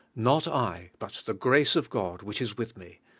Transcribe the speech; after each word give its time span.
"Not 0.15 0.47
I, 0.47 0.89
but 0.97 1.21
the 1.27 1.35
grace 1.35 1.75
of 1.75 1.91
God 1.91 2.23
which 2.23 2.41
is 2.41 2.57
with 2.57 2.75
me" 2.75 3.01
(I. 3.03 3.07